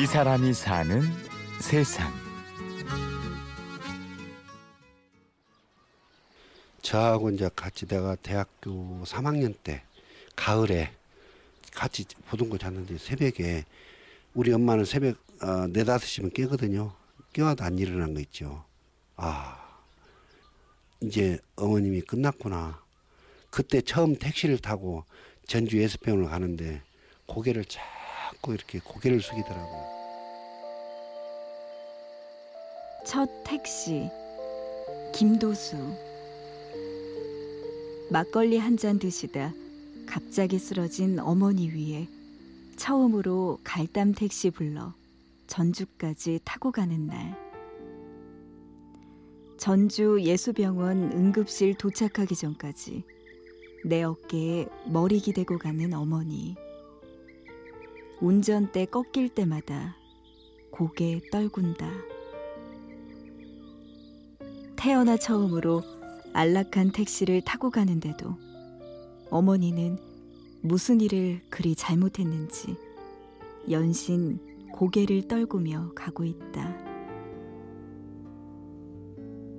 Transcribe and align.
이 0.00 0.06
사람이 0.06 0.54
사는 0.54 1.02
세상. 1.60 2.12
저하고 6.80 7.30
이제 7.30 7.50
같이 7.56 7.84
내가 7.84 8.14
대학교 8.14 9.02
3학년 9.02 9.56
때 9.64 9.82
가을에 10.36 10.92
같이 11.74 12.04
보던 12.28 12.48
거 12.48 12.58
잤는데 12.58 12.96
새벽에 12.98 13.64
우리 14.34 14.52
엄마는 14.52 14.84
새벽 14.84 15.16
어, 15.42 15.66
4, 15.66 15.66
5시면 15.66 16.32
깨거든요. 16.32 16.92
깨워도 17.32 17.64
안 17.64 17.76
일어난 17.76 18.14
거 18.14 18.20
있죠. 18.20 18.64
아, 19.16 19.80
이제 21.00 21.40
어머님이 21.56 22.02
끝났구나. 22.02 22.80
그때 23.50 23.80
처음 23.80 24.14
택시를 24.14 24.58
타고 24.58 25.04
전주 25.48 25.82
예수병원을 25.82 26.30
가는데 26.30 26.82
고개를 27.26 27.64
자꾸 28.38 28.54
이렇게 28.54 28.78
고개를 28.82 29.20
숙이더라고요. 29.20 29.84
첫 33.06 33.28
택시 33.44 34.08
김도수. 35.14 35.76
막걸리 38.10 38.58
한 38.58 38.76
잔 38.76 38.98
드시다 38.98 39.52
갑자기 40.06 40.58
쓰러진 40.58 41.18
어머니 41.18 41.68
위에 41.70 42.08
처음으로 42.76 43.58
갈담 43.64 44.14
택시 44.14 44.50
불러 44.50 44.94
전주까지 45.46 46.40
타고 46.44 46.70
가는 46.70 47.06
날. 47.06 47.36
전주 49.58 50.18
예수병원 50.22 51.12
응급실 51.12 51.74
도착하기 51.74 52.36
전까지 52.36 53.02
내 53.84 54.02
어깨에 54.04 54.66
머리 54.86 55.18
기대고 55.18 55.58
가는 55.58 55.92
어머니 55.94 56.54
운전대 58.20 58.86
꺾일 58.86 59.28
때마다 59.28 59.96
고개 60.72 61.20
떨군다. 61.30 61.88
태어나 64.74 65.16
처음으로 65.16 65.82
안락한 66.32 66.90
택시를 66.92 67.42
타고 67.42 67.70
가는데도 67.70 68.36
어머니는 69.30 69.98
무슨 70.62 71.00
일을 71.00 71.40
그리 71.48 71.76
잘못했는지 71.76 72.76
연신 73.70 74.40
고개를 74.72 75.28
떨구며 75.28 75.92
가고 75.94 76.24
있다. 76.24 76.76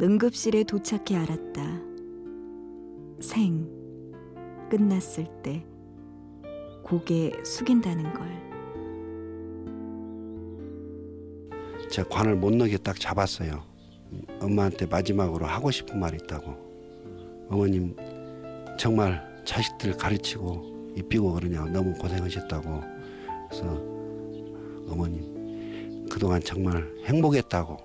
응급실에 0.00 0.64
도착해 0.64 1.16
알았다. 1.16 1.80
생 3.20 3.70
끝났을 4.68 5.26
때 5.42 5.64
고개 6.82 7.32
숙인다는 7.44 8.12
걸. 8.12 8.42
제가 11.90 12.08
관을 12.08 12.36
못 12.36 12.54
넣게 12.54 12.78
딱 12.78 12.98
잡았어요. 12.98 13.62
엄마한테 14.40 14.86
마지막으로 14.86 15.46
하고 15.46 15.70
싶은 15.70 15.98
말이 15.98 16.18
있다고. 16.22 17.46
어머님 17.50 17.94
정말 18.78 19.22
자식들 19.44 19.96
가르치고 19.96 20.92
입히고 20.96 21.34
그러냐고 21.34 21.68
너무 21.68 21.92
고생하셨다고. 21.94 22.80
그래서 23.48 23.64
어머님 24.88 26.06
그동안 26.10 26.40
정말 26.40 26.86
행복했다고 27.06 27.76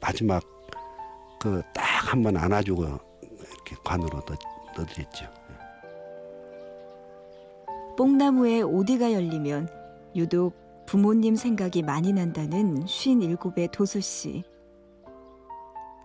마지막 0.00 0.42
그 1.40 1.62
딱 1.74 1.84
한 2.06 2.22
번 2.22 2.36
안아주고 2.36 2.84
이렇게 2.84 3.76
관으로 3.82 4.20
넣, 4.20 4.36
넣어드렸죠. 4.76 5.26
뽕나무에 7.96 8.60
오디가 8.62 9.12
열리면 9.12 9.68
유독 10.14 10.54
부모님 10.86 11.34
생각이 11.34 11.82
많이 11.82 12.12
난다는 12.12 12.84
57의 12.84 13.70
도수 13.72 14.00
씨. 14.00 14.44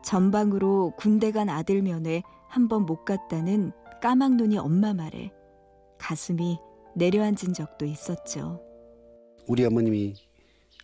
전방으로 0.03 0.94
군대 0.97 1.31
간 1.31 1.50
아들 1.50 1.81
면회 1.81 2.24
한 2.47 2.68
번 2.68 2.85
못 2.85 3.06
갔다는 3.06 3.72
까막눈이 4.01 4.57
엄마 4.57 4.94
말에 4.94 5.31
가슴이 6.00 6.57
내려앉은 6.96 7.53
적도 7.53 7.85
있었죠. 7.85 8.62
우리 9.47 9.63
어머님이 9.66 10.16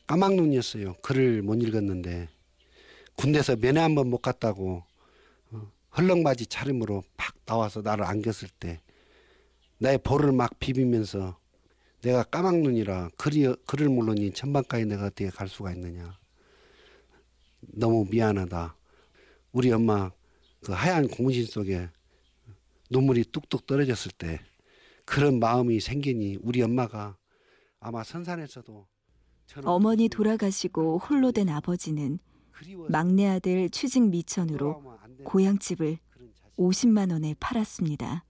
까막눈이었어요. 0.06 0.94
글을 1.02 1.42
못 1.42 1.56
읽었는데 1.56 2.28
군대에서 3.16 3.56
면회 3.56 3.82
한 3.82 3.96
번 3.96 4.10
못 4.10 4.20
갔다고 4.22 4.84
어, 5.52 5.62
헐렁바지 5.98 6.46
차림으로 6.48 7.04
팍 7.18 7.34
나와서 7.46 7.82
나를 7.82 8.06
안겼을 8.06 8.50
때 8.60 8.80
나의 9.80 10.00
볼을 10.00 10.32
막 10.32 10.58
비비면서 10.60 11.38
내가 12.02 12.24
까막눈이라 12.24 13.10
글이, 13.18 13.56
글을 13.66 13.90
모르니 13.90 14.32
천방까지 14.32 14.86
내가 14.86 15.06
어떻게 15.06 15.30
갈 15.30 15.48
수가 15.48 15.72
있느냐. 15.74 16.18
너무 17.60 18.06
미안하다. 18.10 18.76
우리 19.52 19.72
엄마 19.72 20.12
그 20.62 20.72
하얀 20.72 21.08
고무신 21.08 21.46
속에 21.46 21.90
눈물이 22.90 23.26
뚝뚝 23.32 23.66
떨어졌을 23.68 24.12
때 24.12 24.40
그런 25.06 25.40
마음이 25.40 25.80
생기니 25.80 26.38
우리 26.42 26.62
엄마가 26.62 27.18
아마 27.80 28.04
선산에서도 28.04 28.88
어머니 29.64 30.10
돌아가시고 30.10 31.00
홀로 31.00 31.32
된 31.32 31.50
아버지는 31.50 32.20
막내 32.90 33.28
아들 33.28 33.70
취직 33.70 34.04
미천으로 34.10 34.84
고향집을 35.24 35.98
50만 36.58 37.12
원에 37.12 37.36
팔았습니다. 37.40 38.26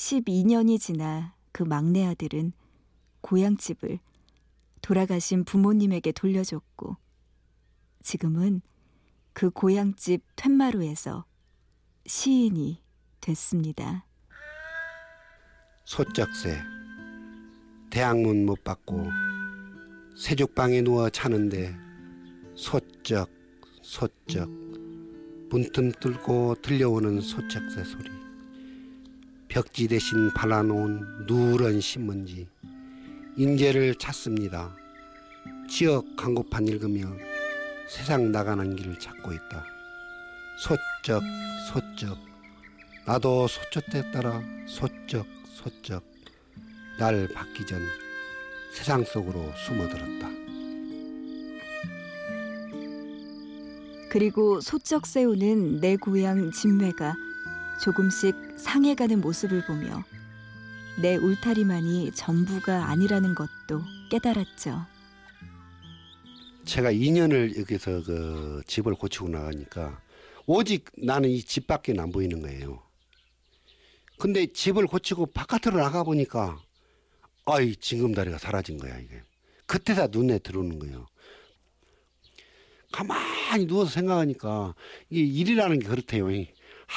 12년이 0.00 0.80
지나 0.80 1.34
그 1.52 1.62
막내 1.62 2.06
아들은 2.06 2.54
고향집을 3.20 3.98
돌아가신 4.80 5.44
부모님에게 5.44 6.12
돌려줬고 6.12 6.96
지금은 8.02 8.62
그 9.34 9.50
고향집 9.50 10.22
퇴마루에서 10.36 11.26
시인이 12.06 12.82
됐습니다. 13.20 14.06
소쩍새 15.84 16.56
대학문 17.90 18.46
못 18.46 18.64
받고 18.64 19.04
세족방에 20.16 20.80
누워 20.80 21.10
자는데 21.10 21.76
소쩍 22.54 23.28
소쩍 23.82 24.48
문틈 25.50 25.92
뚫고 25.92 26.54
들려오는 26.62 27.20
소쩍새 27.20 27.84
소리 27.84 28.29
벽지 29.50 29.88
대신 29.88 30.32
발라놓은 30.32 31.26
누런 31.26 31.80
신문지 31.80 32.46
인재를 33.36 33.96
찾습니다. 33.96 34.76
지역 35.68 36.04
광고판 36.16 36.68
읽으며 36.68 37.08
세상 37.88 38.30
나가는 38.30 38.76
길을 38.76 38.96
찾고 39.00 39.32
있다. 39.32 39.64
소쩍 40.60 41.22
소쩍 41.68 42.16
나도 43.04 43.48
소쩍대 43.48 44.12
따라 44.12 44.40
소쩍 44.68 45.26
소쩍 45.48 46.04
날 47.00 47.26
받기 47.34 47.66
전 47.66 47.80
세상 48.72 49.02
속으로 49.02 49.52
숨어들었다. 49.66 50.28
그리고 54.12 54.60
소쩍 54.60 55.06
세우는 55.06 55.80
내 55.80 55.96
고향 55.96 56.52
진매가 56.52 57.29
조금씩 57.82 58.34
상해가는 58.58 59.20
모습을 59.20 59.64
보며 59.64 60.04
내 61.00 61.16
울타리만이 61.16 62.12
전부가 62.14 62.86
아니라는 62.90 63.34
것도 63.34 63.82
깨달았죠. 64.10 64.84
제가 66.64 66.92
2년을 66.92 67.58
여기서 67.58 68.02
그 68.04 68.62
집을 68.66 68.94
고치고 68.94 69.28
나가니까 69.30 70.00
오직 70.46 70.84
나는 70.98 71.30
이 71.30 71.42
집 71.42 71.66
밖에 71.66 71.94
안 71.98 72.12
보이는 72.12 72.42
거예요. 72.42 72.82
근데 74.18 74.46
집을 74.46 74.86
고치고 74.86 75.26
바깥으로 75.26 75.78
나가 75.80 76.02
보니까 76.02 76.60
아이 77.46 77.74
징금다리가 77.74 78.36
사라진 78.38 78.76
거야 78.78 78.98
이게. 78.98 79.22
그때다 79.66 80.08
눈에 80.08 80.38
들어오는 80.40 80.78
거예요. 80.78 81.06
가만히 82.92 83.66
누워서 83.66 83.90
생각하니까 83.92 84.74
이게 85.08 85.22
일이라는 85.40 85.78
게 85.78 85.86
그렇대요. 85.88 86.26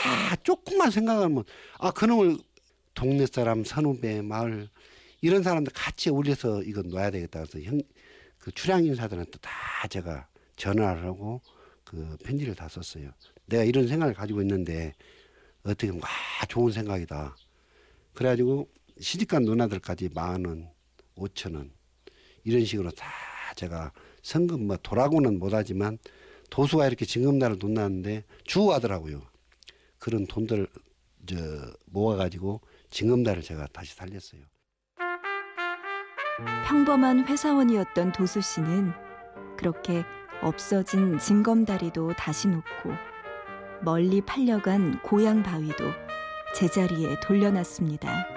아 0.06 0.36
조금만 0.44 0.92
생각하면 0.92 1.44
아 1.80 1.92
그놈을 1.92 2.38
동네 2.94 3.26
사람 3.26 3.64
선후배 3.64 4.22
마을 4.22 4.70
이런 5.22 5.44
사람들 5.44 5.72
같이 5.74 6.10
어울려서 6.10 6.64
이거 6.64 6.82
놔야 6.82 7.12
되겠다 7.12 7.44
그래서 7.46 7.60
형 7.62 7.82
그 8.44 8.52
출향 8.52 8.84
인사들한테 8.84 9.40
다 9.40 9.50
제가 9.90 10.28
전화를 10.58 11.06
하고 11.06 11.40
그 11.86 12.18
편지를 12.26 12.56
다 12.56 12.68
썼어요. 12.68 13.10
내가 13.46 13.64
이런 13.64 13.88
생각을 13.88 14.14
가지고 14.14 14.42
있는데 14.42 14.94
어떻게 15.64 15.88
보면 15.88 16.04
아 16.04 16.46
좋은 16.48 16.74
생각이다. 16.74 17.38
그래가지고 18.14 18.68
시집간 19.00 19.44
누나들까지 19.44 20.10
만 20.14 20.44
원, 20.44 20.70
오천 21.16 21.56
원 21.56 21.72
이런 22.44 22.66
식으로 22.66 22.92
다 22.92 23.08
제가 23.56 23.94
성금 24.24 24.68
뭐 24.68 24.78
도라고는 24.84 25.40
못하지만 25.40 25.98
도수가 26.50 26.86
이렇게 26.86 27.06
징금날을 27.06 27.60
돈 27.60 27.76
났는데 27.76 28.26
주고 28.44 28.74
하더라고요. 28.74 29.22
그런 30.04 30.28
돈들 30.28 30.68
저 31.26 31.38
모아가지고 31.86 32.60
징금달을 32.90 33.42
제가 33.42 33.68
다시 33.68 33.96
살렸어요. 33.96 34.42
평범한 36.68 37.26
회사원이었던 37.26 38.12
도수 38.12 38.42
씨는 38.42 38.92
그렇게 39.58 40.04
없어진 40.42 41.18
징검다리도 41.18 42.16
다시 42.18 42.50
놓고 42.50 42.92
멀리 43.82 44.20
팔려간 44.20 45.02
고향 45.04 45.42
바위도 45.42 45.86
제자리에 46.54 47.22
돌려놨습니다. 47.22 48.28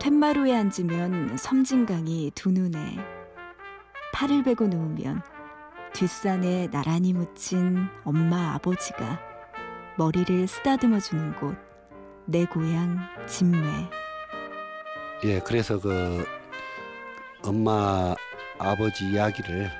툇마루에 0.00 0.52
앉으면 0.56 1.36
섬진강이 1.36 2.32
두 2.34 2.50
눈에 2.50 2.96
팔을 4.12 4.42
베고 4.42 4.66
누우면 4.66 5.35
뒷산에 5.96 6.70
나란히 6.70 7.12
묻힌 7.12 7.88
엄마 8.04 8.54
아버지가 8.54 9.20
머리를 9.96 10.46
쓰다듬어 10.46 11.00
주는 11.00 11.34
곳 11.36 11.66
내 12.28 12.44
고향 12.44 12.98
진매. 13.28 13.88
예, 15.24 15.38
그래서 15.40 15.78
그 15.78 16.26
엄마 17.44 18.16
아버지 18.58 19.04
이야기를 19.04 19.70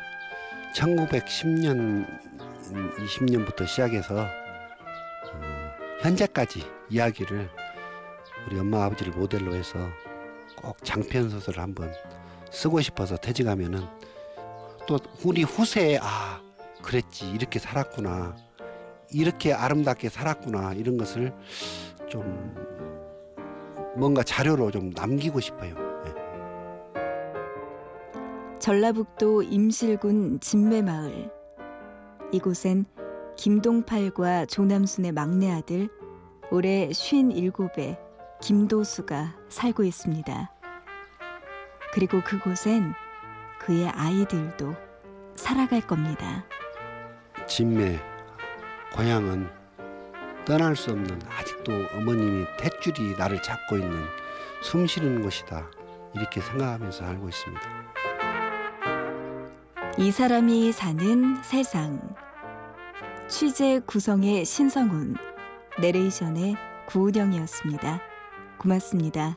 1910년 0.77 2.07
20년부터 2.99 3.67
시작해서 3.67 4.21
어, 4.21 5.41
현재까지 6.03 6.63
이야기를 6.89 7.51
우리 8.47 8.61
엄마 8.61 8.85
아버지를 8.85 9.13
모델로 9.13 9.53
해서 9.53 9.91
꼭 10.55 10.77
장편 10.85 11.31
소설을 11.31 11.61
한번 11.61 11.93
쓰고 12.53 12.81
싶어서 12.81 13.17
퇴직하면은 13.17 13.85
또 14.87 14.99
우리 15.25 15.43
후세에 15.43 15.99
아 16.01 16.41
그랬지 16.83 17.31
이렇게 17.31 17.59
살았구나 17.59 18.37
이렇게 19.13 19.53
아름답게 19.53 20.09
살았구나 20.09 20.75
이런 20.75 20.97
것을 20.97 21.35
좀 22.09 22.55
뭔가 23.97 24.23
자료로 24.23 24.71
좀 24.71 24.91
남기고 24.91 25.41
싶어요. 25.41 25.75
예. 26.07 26.15
전라북도 28.59 29.43
임실군 29.43 30.41
진매마을 30.41 31.31
이곳엔 32.33 32.85
김동팔과 33.37 34.47
조남순의 34.47 35.13
막내 35.13 35.51
아들 35.51 35.89
올해 36.51 36.89
57의 36.89 37.99
김도수가 38.41 39.37
살고 39.49 39.85
있습니다. 39.85 40.53
그리고 41.93 42.23
그곳엔 42.23 42.93
그의 43.61 43.89
아이들도 43.89 44.75
살아갈 45.35 45.81
겁니다. 45.81 46.45
진매 47.47 48.01
고향은 48.95 49.49
떠날 50.45 50.77
수 50.77 50.93
없는 50.93 51.21
아직도 51.29 51.73
어머님이 51.95 52.47
탯줄이 52.59 53.19
나를 53.19 53.43
잡고 53.43 53.77
있는 53.77 54.05
숨쉬는 54.63 55.23
곳이다 55.23 55.69
이렇게 56.15 56.41
생각하면서 56.41 57.05
살고 57.05 57.29
있습니다. 57.29 57.63
이 59.99 60.11
사람이 60.11 60.73
사는 60.73 61.43
세상 61.43 62.01
취재 63.29 63.81
구성의 63.87 64.45
신성훈 64.45 65.17
내레이션의 65.81 66.57
구은영이었습니다. 66.87 68.01
고맙습니다. 68.59 69.37